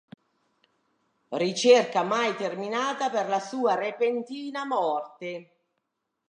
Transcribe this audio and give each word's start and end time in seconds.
Ricerca 1.43 2.01
mai 2.01 2.35
terminata 2.35 3.11
per 3.11 3.27
la 3.27 3.39
sua 3.39 3.75
repentina 3.75 4.65
morte. 4.65 5.53